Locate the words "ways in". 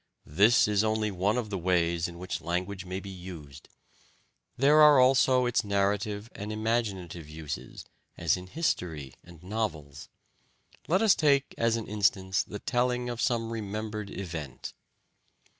1.59-2.17